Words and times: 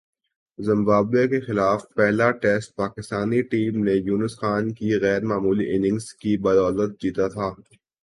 Zimbabwe 0.59 1.23
کے 1.31 1.39
خلاف 1.41 1.79
پہلا 1.95 2.27
ٹیسٹ 2.41 2.75
پاکستانی 2.75 3.41
ٹیم 3.51 3.73
نے 3.85 3.95
یونس 3.99 4.33
خان 4.39 4.73
کی 4.77 4.87
غیر 5.01 5.21
معمولی 5.31 5.65
اننگز 5.73 6.13
کی 6.21 6.31
بدولت 6.43 6.91
جیتا 7.01 7.27
تھا 7.35 7.47